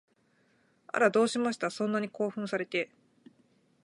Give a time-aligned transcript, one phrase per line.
[0.87, 1.69] あら、どうしました？
[1.69, 2.89] そんなに興奮されて